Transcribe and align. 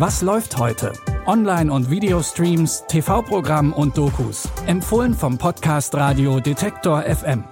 Was 0.00 0.22
läuft 0.22 0.56
heute? 0.56 0.94
Online- 1.26 1.70
und 1.70 1.90
Videostreams, 1.90 2.84
TV-Programm 2.88 3.74
und 3.74 3.98
Dokus. 3.98 4.48
Empfohlen 4.64 5.12
vom 5.12 5.36
Podcast 5.36 5.94
Radio 5.94 6.40
Detektor 6.40 7.02
FM. 7.02 7.44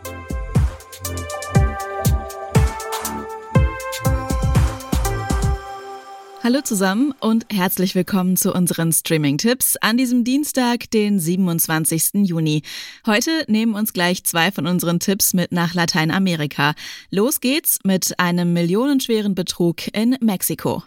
Hallo 6.42 6.62
zusammen 6.62 7.12
und 7.20 7.44
herzlich 7.52 7.94
willkommen 7.94 8.38
zu 8.38 8.54
unseren 8.54 8.92
Streaming-Tipps 8.92 9.76
an 9.82 9.98
diesem 9.98 10.24
Dienstag, 10.24 10.90
den 10.90 11.20
27. 11.20 12.26
Juni. 12.26 12.62
Heute 13.04 13.44
nehmen 13.48 13.74
uns 13.74 13.92
gleich 13.92 14.24
zwei 14.24 14.52
von 14.52 14.66
unseren 14.66 15.00
Tipps 15.00 15.34
mit 15.34 15.52
nach 15.52 15.74
Lateinamerika. 15.74 16.72
Los 17.10 17.42
geht's 17.42 17.80
mit 17.84 18.18
einem 18.18 18.54
millionenschweren 18.54 19.34
Betrug 19.34 19.94
in 19.94 20.16
Mexiko. 20.22 20.82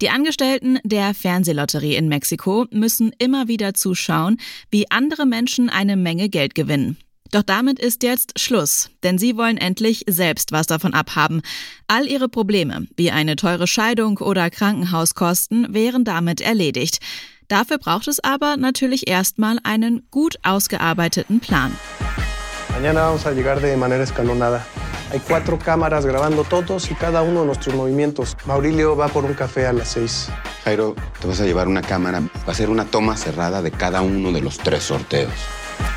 Die 0.00 0.10
Angestellten 0.10 0.78
der 0.84 1.12
Fernsehlotterie 1.12 1.96
in 1.96 2.08
Mexiko 2.08 2.66
müssen 2.70 3.10
immer 3.18 3.48
wieder 3.48 3.74
zuschauen, 3.74 4.38
wie 4.70 4.88
andere 4.90 5.26
Menschen 5.26 5.70
eine 5.70 5.96
Menge 5.96 6.28
Geld 6.28 6.54
gewinnen. 6.54 6.96
Doch 7.32 7.42
damit 7.42 7.80
ist 7.80 8.04
jetzt 8.04 8.38
Schluss, 8.38 8.90
denn 9.02 9.18
sie 9.18 9.36
wollen 9.36 9.58
endlich 9.58 10.04
selbst 10.08 10.52
was 10.52 10.66
davon 10.66 10.94
abhaben. 10.94 11.42
All 11.88 12.06
ihre 12.06 12.28
Probleme, 12.28 12.86
wie 12.96 13.10
eine 13.10 13.36
teure 13.36 13.66
Scheidung 13.66 14.18
oder 14.18 14.50
Krankenhauskosten, 14.50 15.74
wären 15.74 16.04
damit 16.04 16.40
erledigt. 16.40 17.00
Dafür 17.48 17.78
braucht 17.78 18.08
es 18.08 18.22
aber 18.22 18.56
natürlich 18.56 19.08
erstmal 19.08 19.58
einen 19.64 20.06
gut 20.10 20.36
ausgearbeiteten 20.42 21.40
Plan. 21.40 21.72
Mañana 22.70 23.08
vamos 23.08 23.26
a 23.26 23.32
llegar 23.32 23.60
de 23.60 23.76
manera 23.76 24.04
escalonada. 24.04 24.64
Hay 25.10 25.20
cuatro 25.20 25.58
cámaras 25.58 26.04
grabando 26.04 26.44
todos 26.44 26.90
y 26.90 26.94
cada 26.94 27.22
uno 27.22 27.40
de 27.40 27.46
nuestros 27.46 27.74
movimientos. 27.74 28.36
Maurilio 28.44 28.94
va 28.94 29.08
por 29.08 29.24
un 29.24 29.32
café 29.32 29.66
a 29.66 29.72
las 29.72 29.88
seis. 29.88 30.28
Jairo, 30.64 30.94
te 31.20 31.26
vas 31.26 31.40
a 31.40 31.44
llevar 31.44 31.66
una 31.66 31.80
cámara. 31.80 32.20
Va 32.20 32.52
a 32.52 32.54
ser 32.54 32.68
una 32.68 32.84
toma 32.84 33.16
cerrada 33.16 33.62
de 33.62 33.70
cada 33.70 34.02
uno 34.02 34.32
de 34.32 34.42
los 34.42 34.58
tres 34.58 34.82
sorteos. 34.84 35.32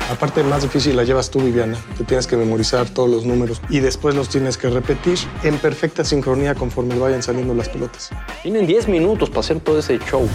La 0.08 0.18
parte 0.18 0.42
más 0.42 0.62
difícil 0.62 0.96
la 0.96 1.04
llevas 1.04 1.30
tú, 1.30 1.40
Viviana. 1.40 1.76
Te 1.98 2.04
tienes 2.04 2.26
que 2.26 2.36
memorizar 2.36 2.88
todos 2.88 3.10
los 3.10 3.26
números 3.26 3.60
y 3.68 3.80
después 3.80 4.14
los 4.14 4.28
tienes 4.28 4.56
que 4.56 4.70
repetir 4.70 5.18
en 5.42 5.58
perfecta 5.58 6.04
sincronía 6.04 6.54
conforme 6.54 6.98
vayan 6.98 7.22
saliendo 7.22 7.54
las 7.54 7.68
pelotas. 7.68 8.10
Tienen 8.42 8.66
10 8.66 8.88
minutos 8.88 9.28
para 9.28 9.40
hacer 9.40 9.60
todo 9.60 9.78
ese 9.78 9.98
show. 9.98 10.26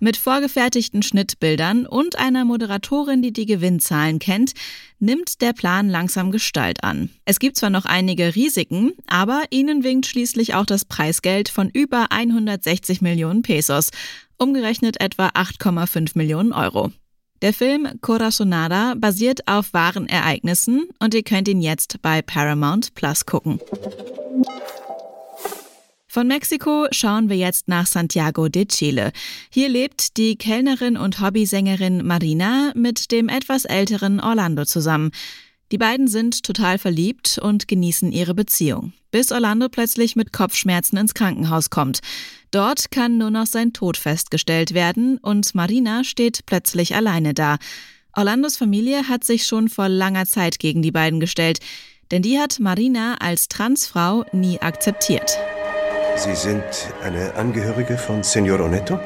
Mit 0.00 0.16
vorgefertigten 0.16 1.02
Schnittbildern 1.02 1.84
und 1.84 2.18
einer 2.18 2.44
Moderatorin, 2.44 3.20
die 3.20 3.32
die 3.32 3.46
Gewinnzahlen 3.46 4.20
kennt, 4.20 4.52
nimmt 5.00 5.40
der 5.40 5.52
Plan 5.52 5.88
langsam 5.88 6.30
Gestalt 6.30 6.84
an. 6.84 7.10
Es 7.24 7.40
gibt 7.40 7.56
zwar 7.56 7.70
noch 7.70 7.84
einige 7.84 8.36
Risiken, 8.36 8.92
aber 9.08 9.42
ihnen 9.50 9.82
winkt 9.82 10.06
schließlich 10.06 10.54
auch 10.54 10.66
das 10.66 10.84
Preisgeld 10.84 11.48
von 11.48 11.68
über 11.68 12.12
160 12.12 13.00
Millionen 13.00 13.42
Pesos, 13.42 13.90
umgerechnet 14.38 15.00
etwa 15.00 15.28
8,5 15.28 16.12
Millionen 16.14 16.52
Euro. 16.52 16.92
Der 17.42 17.52
Film 17.52 17.88
Corazonada 18.00 18.94
basiert 18.96 19.46
auf 19.46 19.72
wahren 19.72 20.08
Ereignissen 20.08 20.88
und 21.00 21.14
ihr 21.14 21.22
könnt 21.22 21.48
ihn 21.48 21.60
jetzt 21.60 22.02
bei 22.02 22.22
Paramount 22.22 22.94
Plus 22.94 23.26
gucken. 23.26 23.60
Von 26.10 26.26
Mexiko 26.26 26.86
schauen 26.90 27.28
wir 27.28 27.36
jetzt 27.36 27.68
nach 27.68 27.86
Santiago 27.86 28.48
de 28.48 28.64
Chile. 28.64 29.12
Hier 29.50 29.68
lebt 29.68 30.16
die 30.16 30.36
Kellnerin 30.36 30.96
und 30.96 31.20
Hobbysängerin 31.20 32.06
Marina 32.06 32.72
mit 32.74 33.12
dem 33.12 33.28
etwas 33.28 33.66
älteren 33.66 34.18
Orlando 34.18 34.64
zusammen. 34.64 35.10
Die 35.70 35.76
beiden 35.76 36.08
sind 36.08 36.44
total 36.44 36.78
verliebt 36.78 37.38
und 37.42 37.68
genießen 37.68 38.10
ihre 38.10 38.34
Beziehung, 38.34 38.94
bis 39.10 39.32
Orlando 39.32 39.68
plötzlich 39.68 40.16
mit 40.16 40.32
Kopfschmerzen 40.32 40.96
ins 40.96 41.12
Krankenhaus 41.12 41.68
kommt. 41.68 42.00
Dort 42.50 42.90
kann 42.90 43.18
nur 43.18 43.30
noch 43.30 43.46
sein 43.46 43.74
Tod 43.74 43.98
festgestellt 43.98 44.72
werden 44.72 45.18
und 45.18 45.54
Marina 45.54 46.04
steht 46.04 46.46
plötzlich 46.46 46.94
alleine 46.94 47.34
da. 47.34 47.58
Orlandos 48.14 48.56
Familie 48.56 49.08
hat 49.08 49.24
sich 49.24 49.44
schon 49.44 49.68
vor 49.68 49.90
langer 49.90 50.24
Zeit 50.24 50.58
gegen 50.58 50.80
die 50.80 50.90
beiden 50.90 51.20
gestellt, 51.20 51.60
denn 52.10 52.22
die 52.22 52.38
hat 52.38 52.60
Marina 52.60 53.16
als 53.20 53.48
Transfrau 53.48 54.24
nie 54.32 54.58
akzeptiert. 54.62 55.36
Sie 56.18 56.34
sind 56.34 56.64
eine 57.04 57.32
Angehörige 57.36 57.96
von 57.96 58.24
Senor 58.24 58.58
Oneto? 58.58 58.98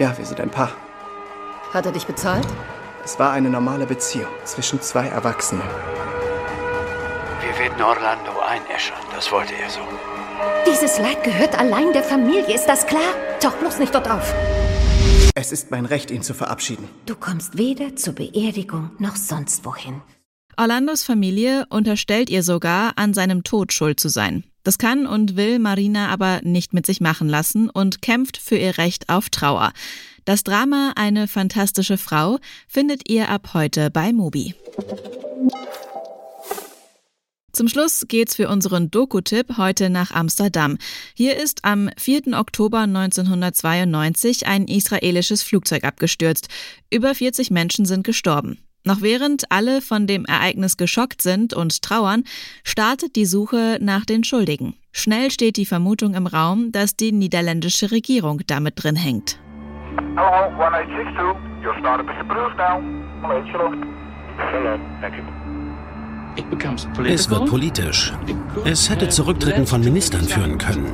Ja, 0.00 0.18
wir 0.18 0.26
sind 0.26 0.40
ein 0.40 0.50
Paar. 0.50 0.72
Hat 1.72 1.86
er 1.86 1.92
dich 1.92 2.04
bezahlt? 2.04 2.48
Es 3.04 3.16
war 3.16 3.30
eine 3.30 3.48
normale 3.48 3.86
Beziehung 3.86 4.26
zwischen 4.44 4.82
zwei 4.82 5.06
Erwachsenen. 5.06 5.62
Wir 7.40 7.56
werden 7.64 7.80
Orlando 7.80 8.32
einäschern, 8.44 8.98
das 9.14 9.30
wollte 9.30 9.54
er 9.54 9.70
so. 9.70 9.78
Dieses 10.66 10.98
Leid 10.98 11.22
gehört 11.22 11.56
allein 11.56 11.92
der 11.92 12.02
Familie, 12.02 12.52
ist 12.52 12.66
das 12.66 12.84
klar? 12.88 13.14
Tauch 13.38 13.54
bloß 13.54 13.78
nicht 13.78 13.94
dort 13.94 14.10
auf. 14.10 14.34
Es 15.36 15.52
ist 15.52 15.70
mein 15.70 15.86
Recht, 15.86 16.10
ihn 16.10 16.22
zu 16.22 16.34
verabschieden. 16.34 16.88
Du 17.06 17.14
kommst 17.14 17.56
weder 17.56 17.94
zur 17.94 18.16
Beerdigung 18.16 18.90
noch 18.98 19.14
sonst 19.14 19.64
wohin. 19.64 20.02
Orlandos 20.58 21.04
Familie 21.04 21.66
unterstellt 21.70 22.28
ihr 22.30 22.42
sogar, 22.42 22.94
an 22.96 23.14
seinem 23.14 23.44
Tod 23.44 23.72
schuld 23.72 24.00
zu 24.00 24.08
sein. 24.08 24.42
Das 24.64 24.76
kann 24.76 25.06
und 25.06 25.36
will 25.36 25.60
Marina 25.60 26.08
aber 26.08 26.40
nicht 26.42 26.74
mit 26.74 26.84
sich 26.84 27.00
machen 27.00 27.28
lassen 27.28 27.70
und 27.70 28.02
kämpft 28.02 28.38
für 28.38 28.56
ihr 28.56 28.76
Recht 28.76 29.08
auf 29.08 29.30
Trauer. 29.30 29.72
Das 30.24 30.42
Drama 30.42 30.94
Eine 30.96 31.28
fantastische 31.28 31.96
Frau 31.96 32.40
findet 32.66 33.08
ihr 33.08 33.28
ab 33.28 33.50
heute 33.54 33.88
bei 33.92 34.12
Mobi. 34.12 34.56
Zum 37.52 37.68
Schluss 37.68 38.06
geht's 38.08 38.34
für 38.34 38.48
unseren 38.48 38.90
Doku-Tipp 38.90 39.58
heute 39.58 39.90
nach 39.90 40.10
Amsterdam. 40.10 40.76
Hier 41.14 41.36
ist 41.36 41.64
am 41.64 41.88
4. 41.96 42.36
Oktober 42.36 42.80
1992 42.80 44.48
ein 44.48 44.66
israelisches 44.66 45.44
Flugzeug 45.44 45.84
abgestürzt. 45.84 46.48
Über 46.90 47.14
40 47.14 47.52
Menschen 47.52 47.86
sind 47.86 48.02
gestorben. 48.02 48.58
Noch 48.84 49.02
während 49.02 49.50
alle 49.50 49.82
von 49.82 50.06
dem 50.06 50.24
Ereignis 50.24 50.76
geschockt 50.76 51.20
sind 51.20 51.52
und 51.52 51.82
trauern, 51.82 52.24
startet 52.64 53.16
die 53.16 53.26
Suche 53.26 53.78
nach 53.80 54.04
den 54.04 54.24
Schuldigen. 54.24 54.74
Schnell 54.92 55.30
steht 55.30 55.56
die 55.56 55.66
Vermutung 55.66 56.14
im 56.14 56.26
Raum, 56.26 56.72
dass 56.72 56.96
die 56.96 57.12
niederländische 57.12 57.90
Regierung 57.90 58.40
damit 58.46 58.82
drin 58.82 58.96
hängt. 58.96 59.38
Hello, 60.16 60.48
1862. 60.58 61.64
Your 61.64 61.74
startup 61.80 62.06
is 62.08 62.16
approved 62.20 62.56
now. 62.56 62.80
Hello, 64.52 64.78
thank 65.00 65.16
you. 65.16 65.24
Es 67.04 67.28
wird 67.28 67.46
politisch. 67.46 68.12
Es 68.64 68.88
hätte 68.88 69.08
Zurücktritten 69.08 69.66
von 69.66 69.80
Ministern 69.80 70.24
führen 70.24 70.56
können. 70.56 70.86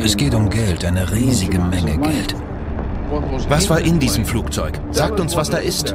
Es 0.00 0.16
geht 0.16 0.34
um 0.34 0.50
Geld, 0.50 0.84
eine 0.84 1.10
riesige 1.12 1.58
Menge 1.58 1.98
Geld. 1.98 2.34
Was 3.48 3.70
war 3.70 3.80
in 3.80 3.98
diesem 3.98 4.24
Flugzeug? 4.24 4.80
Sagt 4.90 5.18
uns, 5.20 5.34
was 5.36 5.50
da 5.50 5.58
ist. 5.58 5.94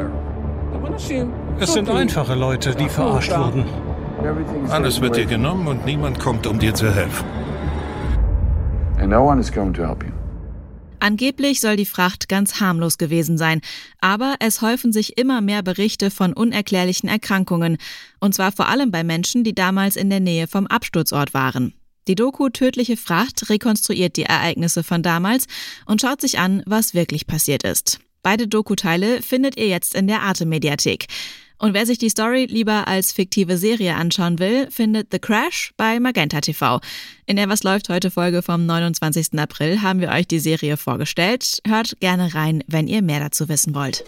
Es 1.60 1.74
sind 1.74 1.90
einfache 1.90 2.36
Leute, 2.36 2.76
die 2.76 2.90
verarscht 2.90 3.32
wurden. 3.32 3.66
Alles 4.70 5.02
wird 5.02 5.16
dir 5.16 5.26
genommen 5.26 5.68
und 5.68 5.86
niemand 5.86 6.20
kommt, 6.20 6.48
um 6.48 6.60
dir 6.60 6.74
zu 6.74 6.94
helfen. 6.94 7.26
Angeblich 11.00 11.60
soll 11.60 11.76
die 11.76 11.86
Fracht 11.86 12.30
ganz 12.30 12.62
harmlos 12.62 12.98
gewesen 12.98 13.38
sein, 13.38 13.60
aber 14.00 14.36
es 14.40 14.62
häufen 14.62 14.94
sich 14.94 15.18
immer 15.18 15.42
mehr 15.42 15.62
Berichte 15.62 16.10
von 16.10 16.32
unerklärlichen 16.32 17.10
Erkrankungen, 17.10 17.78
und 18.22 18.34
zwar 18.34 18.54
vor 18.54 18.70
allem 18.70 18.90
bei 18.90 19.04
Menschen, 19.04 19.44
die 19.44 19.54
damals 19.54 19.98
in 19.98 20.10
der 20.10 20.22
Nähe 20.22 20.48
vom 20.48 20.66
Absturzort 20.66 21.34
waren. 21.34 21.74
Die 22.08 22.16
Doku 22.16 22.50
Tödliche 22.50 22.98
Fracht 22.98 23.50
rekonstruiert 23.50 24.18
die 24.18 24.24
Ereignisse 24.24 24.84
von 24.84 25.04
damals 25.04 25.46
und 25.86 26.02
schaut 26.02 26.22
sich 26.22 26.40
an, 26.40 26.64
was 26.66 26.94
wirklich 26.94 27.28
passiert 27.28 27.64
ist. 27.64 28.00
Beide 28.24 28.48
Doku-Teile 28.48 29.22
findet 29.22 29.58
ihr 29.58 29.68
jetzt 29.68 29.96
in 29.96 30.08
der 30.08 30.22
Arte-Mediathek. 30.22 31.08
Und 31.60 31.74
wer 31.74 31.86
sich 31.86 31.98
die 31.98 32.10
Story 32.10 32.46
lieber 32.50 32.88
als 32.88 33.14
fiktive 33.14 33.58
Serie 33.58 33.96
anschauen 33.96 34.40
will, 34.40 34.70
findet 34.70 35.08
The 35.12 35.20
Crash 35.20 35.72
bei 35.78 36.00
Magenta 36.00 36.42
TV. 36.42 36.82
In 37.26 37.38
der 37.38 37.48
Was 37.48 37.64
läuft 37.64 37.88
heute 37.88 38.12
Folge 38.12 38.42
vom 38.42 38.66
29. 38.66 39.40
April 39.40 39.82
haben 39.82 40.02
wir 40.02 40.10
euch 40.10 40.28
die 40.28 40.40
Serie 40.40 40.76
vorgestellt. 40.76 41.60
Hört 41.66 41.98
gerne 42.02 42.34
rein, 42.34 42.64
wenn 42.68 42.88
ihr 42.88 43.02
mehr 43.02 43.22
dazu 43.22 43.48
wissen 43.48 43.76
wollt. 43.76 44.04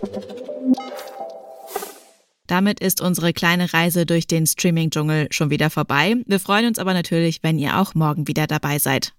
Damit 2.47 2.79
ist 2.79 3.01
unsere 3.01 3.33
kleine 3.33 3.73
Reise 3.73 4.05
durch 4.05 4.27
den 4.27 4.45
Streaming-Dschungel 4.45 5.27
schon 5.31 5.49
wieder 5.49 5.69
vorbei. 5.69 6.15
Wir 6.25 6.39
freuen 6.39 6.67
uns 6.67 6.79
aber 6.79 6.93
natürlich, 6.93 7.43
wenn 7.43 7.57
ihr 7.57 7.79
auch 7.79 7.95
morgen 7.95 8.27
wieder 8.27 8.47
dabei 8.47 8.79
seid. 8.79 9.13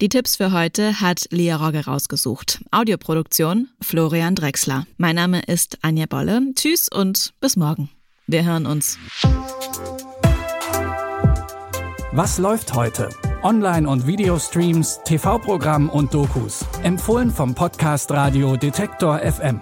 Die 0.00 0.08
Tipps 0.08 0.36
für 0.36 0.52
heute 0.52 1.00
hat 1.00 1.26
Lia 1.30 1.56
Rogge 1.56 1.84
rausgesucht. 1.84 2.60
Audioproduktion 2.70 3.68
Florian 3.80 4.34
Drexler. 4.34 4.86
Mein 4.96 5.16
Name 5.16 5.42
ist 5.42 5.78
Anja 5.82 6.06
Bolle. 6.06 6.42
Tschüss 6.54 6.88
und 6.88 7.32
bis 7.40 7.56
morgen. 7.56 7.90
Wir 8.26 8.44
hören 8.44 8.66
uns. 8.66 8.98
Was 12.12 12.38
läuft 12.38 12.74
heute? 12.74 13.10
Online- 13.42 13.88
und 13.88 14.06
Videostreams, 14.06 15.00
TV-Programm 15.04 15.88
und 15.88 16.14
Dokus. 16.14 16.64
Empfohlen 16.82 17.30
vom 17.30 17.54
Podcast 17.54 18.10
Radio 18.10 18.56
Detektor 18.56 19.18
FM. 19.18 19.60